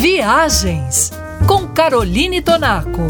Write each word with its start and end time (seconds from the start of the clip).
Viagens 0.00 1.10
com 1.46 1.68
Caroline 1.68 2.40
Tonaco. 2.40 3.06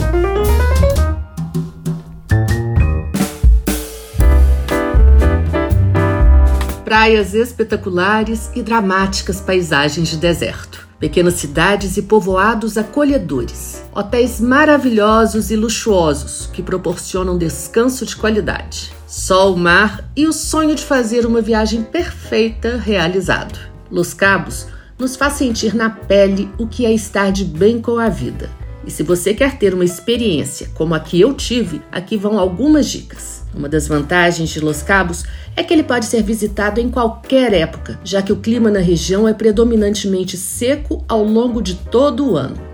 Praias 6.84 7.32
espetaculares 7.32 8.50
e 8.56 8.62
dramáticas 8.64 9.40
paisagens 9.40 10.08
de 10.08 10.16
deserto. 10.16 10.88
Pequenas 10.98 11.34
cidades 11.34 11.96
e 11.96 12.02
povoados 12.02 12.76
acolhedores. 12.76 13.84
Hotéis 13.94 14.40
maravilhosos 14.40 15.52
e 15.52 15.54
luxuosos 15.54 16.50
que 16.52 16.60
proporcionam 16.60 17.38
descanso 17.38 18.04
de 18.04 18.16
qualidade. 18.16 18.90
Sol, 19.06 19.56
mar 19.56 20.10
e 20.16 20.26
o 20.26 20.32
sonho 20.32 20.74
de 20.74 20.84
fazer 20.84 21.24
uma 21.24 21.40
viagem 21.40 21.84
perfeita 21.84 22.78
realizado. 22.78 23.60
Los 23.88 24.12
Cabos 24.12 24.66
nos 25.00 25.16
faz 25.16 25.32
sentir 25.32 25.74
na 25.74 25.88
pele 25.88 26.50
o 26.58 26.66
que 26.66 26.84
é 26.84 26.92
estar 26.92 27.32
de 27.32 27.44
bem 27.44 27.80
com 27.80 27.98
a 27.98 28.08
vida. 28.08 28.50
E 28.86 28.90
se 28.90 29.02
você 29.02 29.34
quer 29.34 29.58
ter 29.58 29.74
uma 29.74 29.84
experiência 29.84 30.70
como 30.74 30.94
a 30.94 31.00
que 31.00 31.20
eu 31.20 31.34
tive, 31.34 31.82
aqui 31.90 32.16
vão 32.16 32.38
algumas 32.38 32.86
dicas. 32.86 33.44
Uma 33.54 33.68
das 33.68 33.88
vantagens 33.88 34.50
de 34.50 34.60
Los 34.60 34.82
Cabos 34.82 35.24
é 35.56 35.62
que 35.62 35.72
ele 35.72 35.82
pode 35.82 36.06
ser 36.06 36.22
visitado 36.22 36.80
em 36.80 36.88
qualquer 36.88 37.52
época, 37.52 37.98
já 38.04 38.22
que 38.22 38.32
o 38.32 38.36
clima 38.36 38.70
na 38.70 38.78
região 38.78 39.26
é 39.26 39.34
predominantemente 39.34 40.36
seco 40.36 41.04
ao 41.08 41.24
longo 41.24 41.60
de 41.60 41.74
todo 41.74 42.30
o 42.30 42.36
ano. 42.36 42.70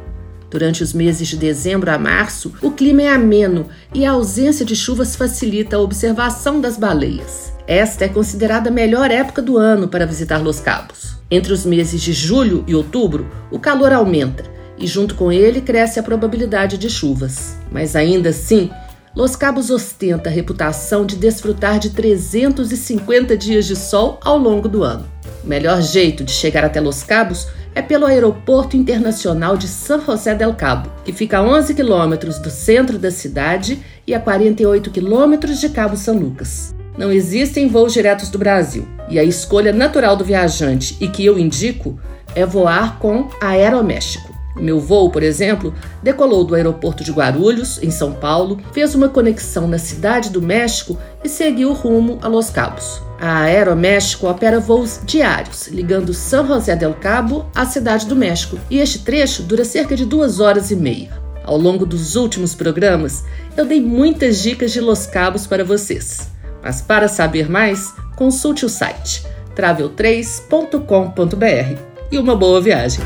Durante 0.51 0.83
os 0.83 0.93
meses 0.93 1.27
de 1.27 1.37
dezembro 1.37 1.91
a 1.91 1.99
março, 1.99 2.53
o 2.63 2.71
clima 2.71 3.03
é 3.03 3.09
ameno 3.09 3.67
e 3.93 4.05
a 4.05 4.13
ausência 4.13 4.65
de 4.65 4.77
chuvas 4.77 5.17
facilita 5.17 5.77
a 5.77 5.81
observação 5.81 6.61
das 6.61 6.77
baleias. 6.77 7.53
Esta 7.67 8.05
é 8.05 8.09
considerada 8.09 8.71
a 8.71 8.73
melhor 8.73 9.11
época 9.11 9.43
do 9.43 9.57
ano 9.57 9.89
para 9.89 10.07
visitar 10.07 10.39
Los 10.39 10.61
Cabos. 10.61 11.16
Entre 11.31 11.53
os 11.53 11.67
meses 11.67 12.01
de 12.01 12.13
julho 12.13 12.65
e 12.69 12.75
outubro, 12.75 13.27
o 13.51 13.59
calor 13.59 13.93
aumenta 13.93 14.45
e, 14.79 14.87
junto 14.87 15.15
com 15.15 15.33
ele, 15.33 15.61
cresce 15.61 15.99
a 15.99 16.03
probabilidade 16.03 16.79
de 16.79 16.89
chuvas. 16.89 17.57
Mas 17.71 17.97
ainda 17.97 18.29
assim, 18.29 18.71
Los 19.15 19.35
Cabos 19.35 19.71
ostenta 19.71 20.29
a 20.29 20.33
reputação 20.33 21.05
de 21.05 21.17
desfrutar 21.17 21.79
de 21.79 21.91
350 21.91 23.37
dias 23.37 23.65
de 23.65 23.75
sol 23.75 24.21
ao 24.23 24.39
longo 24.39 24.69
do 24.69 24.85
ano. 24.85 25.07
O 25.43 25.49
melhor 25.49 25.81
jeito 25.81 26.23
de 26.23 26.31
chegar 26.31 26.65
até 26.65 26.81
Los 26.81 27.03
Cabos 27.03 27.49
é 27.75 27.83
pelo 27.83 28.07
Aeroporto 28.07 28.77
Internacional 28.77 29.57
de 29.57 29.67
San 29.67 30.01
José 30.01 30.35
del 30.35 30.55
Cabo, 30.55 30.91
que 31.05 31.13
fica 31.13 31.39
a 31.39 31.43
11 31.43 31.75
quilômetros 31.75 32.39
do 32.39 32.51
centro 32.51 32.99
da 32.99 33.11
cidade 33.11 33.83
e 34.07 34.15
a 34.15 34.21
48 34.21 34.91
quilômetros 34.91 35.61
de 35.61 35.71
Cabo 35.71 35.97
São 35.97 36.17
Lucas. 36.17 36.76
Não 36.97 37.13
existem 37.13 37.69
voos 37.69 37.93
diretos 37.93 38.31
do 38.31 38.39
Brasil 38.39 38.89
e 39.09 39.19
a 39.19 39.25
escolha 39.25 39.73
natural 39.73 40.17
do 40.17 40.25
viajante 40.25 40.97
e 41.01 41.09
que 41.09 41.25
eu 41.25 41.39
indico 41.39 41.99
é 42.35 42.45
voar 42.45 42.99
com 42.99 43.29
Aeroméxico. 43.41 44.35
O 44.57 44.63
meu 44.63 44.81
voo, 44.81 45.11
por 45.11 45.23
exemplo, 45.23 45.75
decolou 46.03 46.43
do 46.43 46.55
aeroporto 46.55 47.05
de 47.05 47.13
Guarulhos, 47.13 47.79
em 47.83 47.91
São 47.91 48.15
Paulo, 48.15 48.59
fez 48.73 48.95
uma 48.95 49.11
conexão 49.11 49.69
na 49.69 49.77
cidade 49.77 50.31
do 50.31 50.41
México 50.41 50.97
e 51.23 51.29
seguiu 51.29 51.75
rumo 51.75 52.19
a 52.23 52.29
Los 52.29 52.49
Cabos. 52.49 53.03
A 53.21 53.43
Aeroméxico 53.43 54.27
opera 54.27 54.59
voos 54.59 55.01
diários, 55.05 55.69
ligando 55.69 56.15
São 56.15 56.47
José 56.47 56.75
del 56.75 56.95
Cabo 56.95 57.45
à 57.55 57.67
cidade 57.67 58.07
do 58.07 58.17
México, 58.17 58.59
e 58.71 58.79
este 58.79 59.01
trecho 59.01 59.43
dura 59.43 59.65
cerca 59.65 59.95
de 59.95 60.07
duas 60.07 60.41
horas 60.41 60.71
e 60.71 60.77
meia. 60.77 61.11
Ao 61.45 61.59
longo 61.59 61.85
dos 61.85 62.17
últimos 62.17 62.55
programas, 62.55 63.25
eu 63.57 63.67
dei 63.67 63.81
muitas 63.81 64.43
dicas 64.43 64.73
de 64.73 64.81
Los 64.81 65.07
Cabos 65.07 65.47
para 65.47 65.65
vocês. 65.65 66.35
Mas 66.67 66.83
para 66.83 67.07
saber 67.07 67.49
mais, 67.49 67.95
consulte 68.17 68.67
o 68.67 68.69
site 68.69 69.25
travel3.com.br 69.55 71.81
e 72.11 72.19
uma 72.19 72.35
boa 72.35 72.61
viagem! 72.61 73.05